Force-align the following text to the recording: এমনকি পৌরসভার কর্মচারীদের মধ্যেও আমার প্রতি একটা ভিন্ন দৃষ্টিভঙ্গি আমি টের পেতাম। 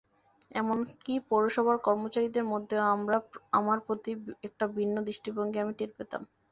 এমনকি 0.55 1.13
পৌরসভার 1.29 1.77
কর্মচারীদের 1.87 2.45
মধ্যেও 2.53 2.81
আমার 3.59 3.77
প্রতি 3.87 4.11
একটা 4.43 4.65
ভিন্ন 4.77 4.95
দৃষ্টিভঙ্গি 5.07 5.57
আমি 5.59 5.73
টের 5.79 5.91
পেতাম। 5.97 6.21